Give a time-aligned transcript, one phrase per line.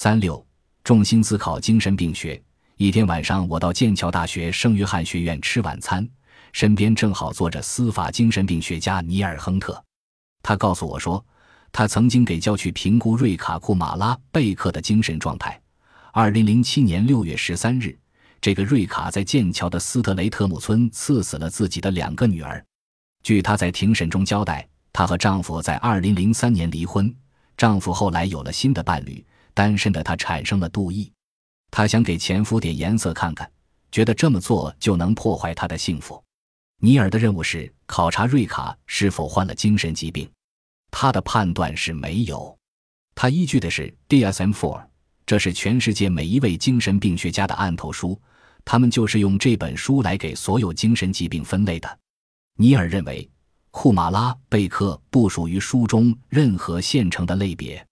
[0.00, 0.46] 三六，
[0.84, 2.40] 重心思考精神病学。
[2.76, 6.08] 一天晚上，我到剑桥大学圣约翰学院吃晚餐，
[6.52, 9.84] 身边正好坐着司法精神病学家尼尔·亨特。
[10.40, 11.26] 他告诉我说，
[11.72, 15.60] 他曾经给教区评估瑞卡·库马拉贝克的精神状态。
[16.12, 17.98] 二零零七年六月十三日，
[18.40, 22.64] 这个瑞卡在剑桥的斯特雷特姆村刺死了自己的两个女儿。
[23.24, 27.12] 据她在庭审中交代，她和丈夫在二零零三年离婚，
[27.56, 29.26] 丈夫后来有了新的伴侣，
[29.58, 31.12] 单身的她产生了妒意，
[31.68, 33.50] 她想给前夫点颜色看看，
[33.90, 36.22] 觉得这么做就能破坏他的幸福。
[36.80, 40.30] 尼尔的任务是考察瑞卡是否患了精神疾病，
[40.92, 42.56] 他的判断是没有。
[43.16, 44.86] 他依据的是 DSM-4，
[45.26, 48.16] 这是全世界每一位精神病学家的案头书，
[48.64, 51.98] 他们就是用这本书来给所有精神疾病分类的。
[52.54, 53.28] 尼尔认为，
[53.72, 57.84] 库马拉贝克不属于书中任何现成的类别。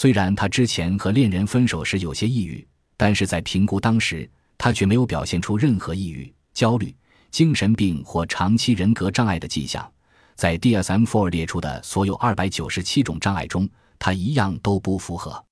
[0.00, 2.64] 虽然他之前和恋人分手时有些抑郁，
[2.96, 6.94] 但是在评估当时，他却没有表现出任何抑郁、焦虑。
[7.32, 9.92] 精神病或长期人格障碍的迹象，
[10.36, 15.44] 在 DSM-4 列出的所有二百九十七种障碍中，他一样都不符合。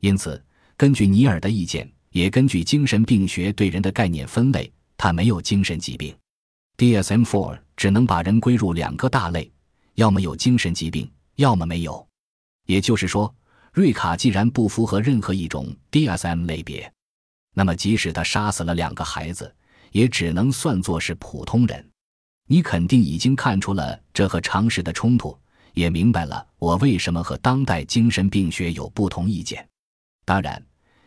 [0.00, 0.44] 因此，
[0.76, 6.12] 根据尼尔的意见，也根据精神病学对人的概念分类，他没有精神疾病。
[6.78, 9.48] DSM-4 只能把人归入两个大类：
[9.94, 12.04] 要么有精神疾病，要么没有。
[12.66, 13.32] 也就是说，
[13.74, 16.90] 瑞卡既然不符合任何一种 DSM 类别，
[17.52, 19.54] 那么即使他杀死了两个孩子。
[19.94, 21.90] 也只能算作是普通人。
[22.48, 25.38] 你肯定已经看出了这和常识的冲突，
[25.72, 29.64] 也明白了我为什么和当代精神病学有不同意见。
[30.24, 30.60] 当然，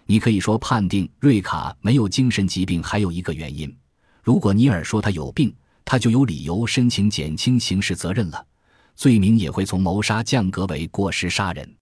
[0.06, 3.78] 你可以说判定瑞卡没有精神疾病还有一个原因：
[4.24, 8.48] 如果尼尔说他有病，他就有理由申请减轻刑事责任了，
[8.96, 11.77] 罪名也会从谋杀降格为过失杀人。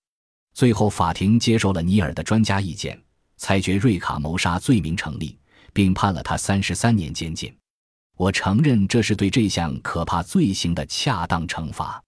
[0.56, 3.00] 最后，法庭接受了尼尔的专家意见，
[3.38, 5.38] 裁决瑞卡谋杀罪名成立。
[5.76, 7.54] 并判了他三十三年监禁。
[8.16, 12.02] 我承认这是对这项可怕罪行的恰当惩罚。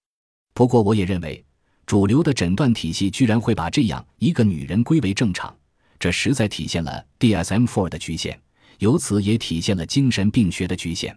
[0.54, 1.44] 不过，我也认为，
[1.84, 5.54] 主流的诊断体系居然会把这样一个女人归为正常，
[6.00, 8.40] 这实在体现了 DSM-4 的局限，
[8.78, 11.14] 由此也体现了精神病学的局限。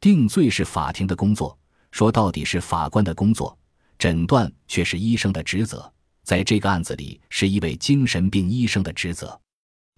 [0.00, 1.58] 定罪是法庭的工作，
[1.90, 3.58] 说到底是法官的工作，
[3.98, 5.92] 诊断却是医生的职责。
[6.30, 9.36] 在这个案子里，是一位精神病医生的职责。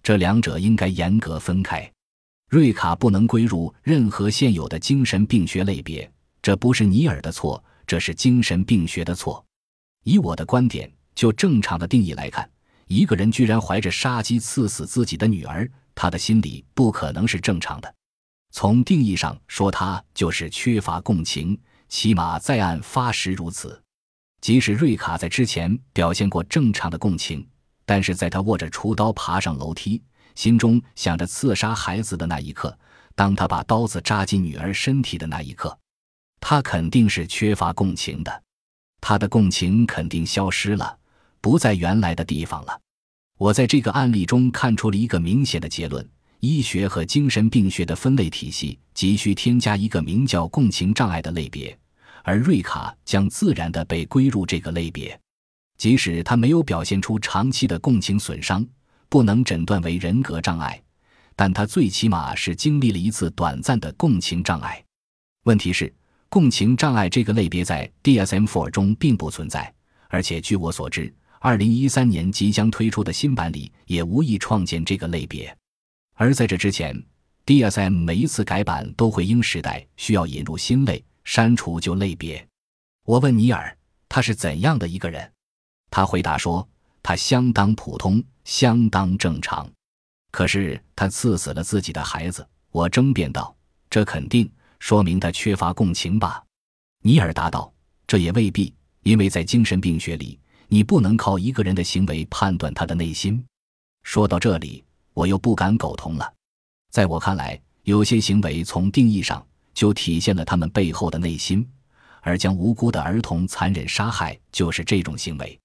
[0.01, 1.87] 这两者应该严格分开。
[2.49, 6.11] 瑞卡不能归入任何现有的精神病学类别，
[6.41, 9.45] 这不是尼尔的错，这是精神病学的错。
[10.05, 12.49] 以我的观点，就正常的定义来看，
[12.87, 17.93] 一个人居然怀着杀机刺死自己的女儿，他的心理不可能是正常的。
[18.49, 21.55] 从定义上说，他就是缺乏共情，
[21.89, 23.82] 起码在案发时如此。
[24.43, 27.47] 即使瑞卡在之前表现过正常的共情。
[27.85, 30.01] 但是在他握着厨刀爬上楼梯，
[30.35, 32.77] 心中想着刺杀孩子的那一刻，
[33.15, 35.77] 当他把刀子扎进女儿身体的那一刻，
[36.41, 38.43] 他肯定是缺乏共情的，
[38.99, 40.97] 他的共情肯定消失了，
[41.39, 42.77] 不在原来的地方了。
[43.37, 46.05] 我在这个案例中看出了一个明显的结论：
[46.41, 51.77] 医学和精神病学的分类体系急需添加一个名叫共情障碍的类别，
[52.23, 55.17] 而瑞卡将自然地被归入这个类别。
[55.77, 58.65] 即使他没有表现出长期的共情损伤，
[59.09, 60.81] 不能诊断为人格障碍，
[61.35, 64.83] 但他最起码是经历了一次短暂的共情障碍。
[65.43, 65.93] 问题是，
[66.29, 69.71] 共情障碍这个类别在 DSM-4 中并不存在，
[70.07, 75.55] 而且据我所知，2013年即将推出的新版里也无意创建这个类别。
[76.15, 76.95] 而在这之前
[77.45, 82.45] ，DSM 每一次改版都会因时代需要引入新类，删除就类别。
[83.05, 85.31] 我问尼尔，他是怎样的一个人？
[85.89, 86.67] 他回答说
[87.03, 89.69] ：“他相当普通，相当正常。
[90.31, 93.55] 可是他刺死了自己的孩子。”我争辩道
[93.87, 96.43] ：“这肯定说明他缺乏共情吧？”
[97.05, 97.71] 尼尔答道
[98.07, 98.73] ：“这也未必，
[99.03, 103.45] 因为在精神病学里，你不能靠一个人的行为判断他的内心。”
[104.01, 104.83] 说到这里，
[105.13, 106.33] 我又不敢苟同了。
[106.89, 111.67] 在我看来，有些行为从定义上就体现了他们背后的内心，
[112.21, 115.59] 而将无辜的儿童残忍杀害就是这种行为。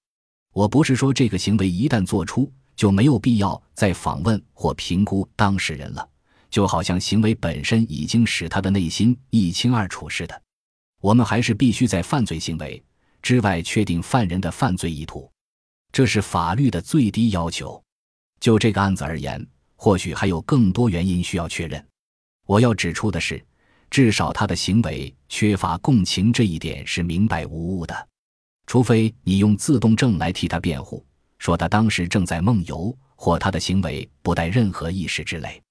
[0.53, 6.09] 我不是说这个行为一旦做出就没有必要再访问或评估当事人了，
[6.49, 10.41] 就好像行为本身已经使他的内心一清二楚似的。
[11.01, 12.83] 我们还是必须在犯罪行为
[13.21, 15.31] 之外确定犯人的犯罪意图，
[15.91, 17.81] 这是法律的最低要求。
[18.39, 19.45] 就这个案子而言，
[19.75, 21.85] 或许还有更多原因需要确认。
[22.45, 23.41] 我要指出的是，
[23.89, 28.07] 至少他的行为缺乏共情这一点是明白无误的。
[28.67, 31.03] 除非你用自动症来替他辩护，
[31.39, 35.61] 说他当时正在梦游，或他的行为不带任何意识之类。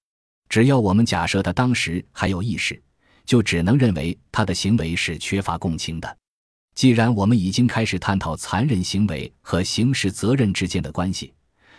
[0.49, 2.83] 只要我们假设他当时还有意识，
[3.25, 6.17] 就只能认为他的行为是缺乏共情的。
[6.75, 11.33] 既然我们已经开始探讨残忍行为和刑事责任之间的关系，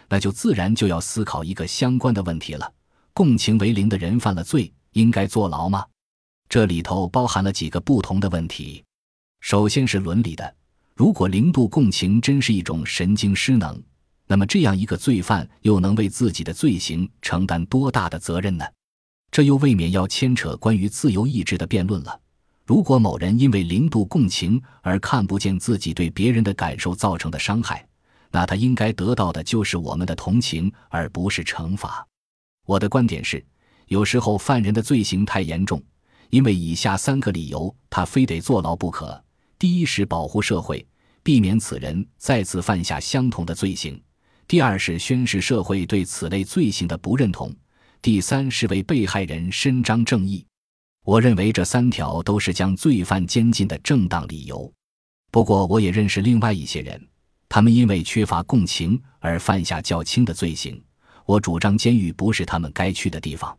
[0.08, 2.72] 那就自然就要思考一个相关的问题了：
[3.14, 5.86] 共情为零的人犯了罪，应该坐牢吗？
[6.50, 8.84] 这里头包含了几个不同的问题。
[9.40, 10.56] 首先是伦理的，
[10.96, 13.80] 如果零度共情真是一种神经失能，
[14.26, 18.66] 那么这样一个罪犯又能为自己的罪行承担多大的责任呢？
[19.30, 22.20] 这又未免要牵扯关于自由意志的辩论了。
[22.66, 27.88] 如果某人因为零度共情而看不见自己对别人的感受造成的伤害，
[28.32, 32.04] 那他应该得到的就是我们的同情，而不是惩罚。
[32.66, 33.44] 我的观点是，
[33.86, 35.82] 有时候犯人的罪行太严重，
[36.30, 39.24] 因为以下三个理由，他非得坐牢不可：
[39.58, 40.86] 第一是保护社会，
[41.24, 43.96] 避免此人再次犯下相同的罪行；
[44.48, 47.50] 第二是宣示社会对此类罪行的不认同；
[48.02, 50.46] 第三是为被害人伸张正义。
[51.06, 54.72] 我认为这三条都是将罪犯监禁的正当理由。
[55.32, 57.08] 不过，我也认识另外一些人，
[57.48, 60.80] 他们因为缺乏共情而犯下较轻的罪行。
[61.26, 63.56] 我主张监狱不是他们该去的地方。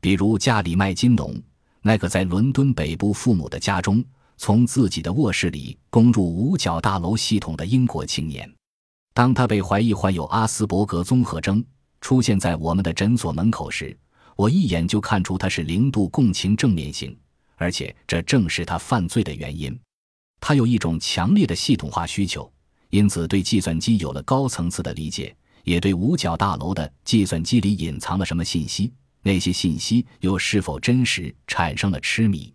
[0.00, 1.40] 比如加里麦金农，
[1.82, 4.04] 那个在伦敦北部父母的家中，
[4.36, 8.50] 从自己的卧室里攻入五角大楼系统的英国青年，
[9.14, 11.64] 当他被怀疑患有阿斯伯格综合征，
[12.00, 13.96] 出现在我们的诊所门口时。
[14.36, 17.14] 我一眼就看出他是零度共情正面型，
[17.56, 19.78] 而且这正是他犯罪的原因。
[20.40, 22.50] 他有一种强烈的系统化需求，
[22.88, 28.90] 因此对计算机有了高层次的理解，也对五角大楼的计算机里隐藏了什么信息，
[29.22, 32.52] 那些信息又是否真实，产生了痴迷。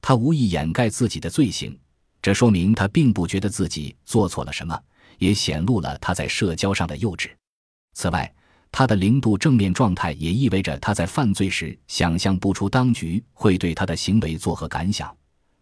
[0.00, 1.78] 他无意掩盖自己的罪行，
[2.22, 4.80] 这说明他并不觉得自己做错了什么，
[5.18, 7.30] 也显露了他在社交上的幼稚。
[7.94, 8.32] 此外，
[8.70, 15.14] 他的零度正面状态也意味着他在犯罪时想象不出当局会对他的行为作何感想，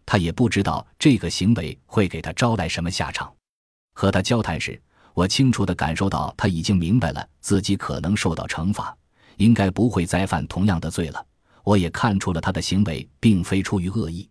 [0.05, 3.33] 他也不知道这个行为会给他招来什么下场。
[3.93, 4.79] 和他交谈时，
[5.13, 8.95] 我清楚地感受到他已经明白了自己可能受到惩罚，
[9.37, 11.25] 应该不会再犯同样的罪了。
[11.63, 14.29] 我也看出了他的行为并非出于恶意。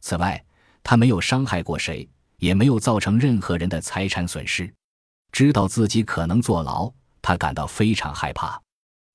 [0.00, 0.42] 此外，
[0.82, 2.08] 他没有伤害过谁，
[2.38, 4.72] 也没有造成任何人的财产损失，
[5.30, 6.90] 知道自己可能坐牢。
[7.22, 8.58] 他感到非常害怕，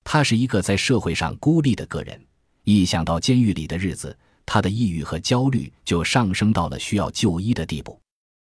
[0.03, 2.23] 他是一个在社会上孤立的个人。
[2.63, 4.15] 一想到监狱里的日子，
[4.45, 7.99] 他的抑郁和焦虑就上升到了需要就医的地步。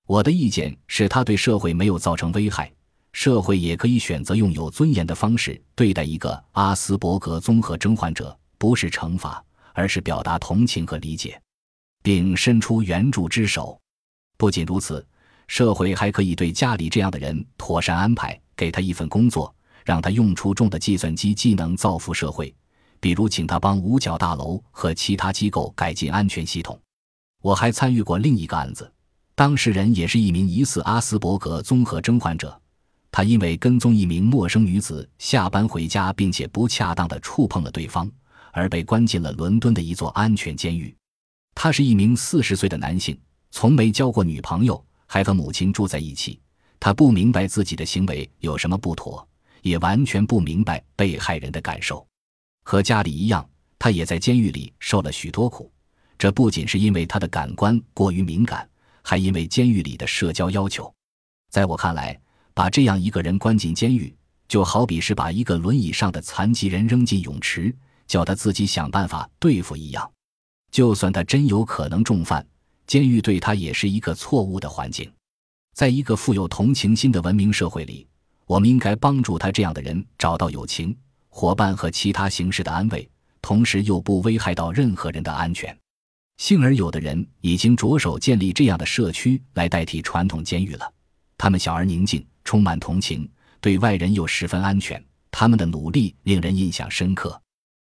[0.08, 2.72] 我的意见是他对社会没有造成危害，
[3.14, 9.44] 社会也可以选择用有尊严的方式对待一个阿斯伯格综合征患者，不是惩罚，
[9.74, 11.42] 而是表达同情和理解，
[12.04, 13.80] 并伸出援助之手。
[14.38, 15.06] 不仅如此，
[15.48, 18.40] 社会还可以对家里这样的人妥善安排。
[18.56, 22.54] 给他一份工作，让他用出众的计算机技能造福社会，
[23.00, 26.80] 比如请他帮五角大楼和其他机构改进安全系统。
[27.42, 28.94] 我还参与过另一个案子，
[29.34, 32.62] 当事人也是一名疑似阿斯伯格综合征患者，
[33.16, 38.12] 他因为跟踪一名陌生女子下班回家，并且不恰当的触碰了对方，
[38.52, 40.92] 而被关进了伦敦的一座安全监狱。
[41.54, 43.16] 他是一名四十岁的男性，
[43.52, 46.40] 从没交过女朋友，还和母亲住在一起。
[46.80, 49.26] 他不明白自己的行为有什么不妥，
[49.62, 52.04] 也完全不明白被害人的感受。
[52.64, 55.72] 和家里一样，他也在监狱里受了许多苦。
[56.18, 58.68] 这不仅是因为他的感官过于敏感，
[59.04, 60.92] 还因为监狱里的社交要求。
[61.52, 62.20] 在我看来，
[62.54, 64.14] 把这样一个人关进监狱，
[64.48, 67.76] 就好比是把一个轮椅上的残疾人扔进泳池，
[68.08, 70.10] 叫他自己想办法对付一样。
[70.72, 72.46] 就算他真有可能重犯，
[72.88, 75.12] 监狱对他也是一个错误的环境。
[75.74, 78.08] 在一个富有同情心的文明社会里，
[78.46, 80.96] 我们应该帮助他这样的人找到友情
[81.30, 83.10] 伙伴和其他形式的安慰，
[83.42, 85.76] 同时又不危害到任何人的安全。
[86.38, 90.94] 幸而有的人已经着手建立这样的社区来代替传统监狱了。
[91.38, 95.04] 他们小而宁静，充满同情，对外人又十分安全。
[95.32, 97.43] 他们的努力令人印象深刻。